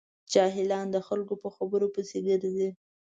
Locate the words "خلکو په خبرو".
1.07-1.87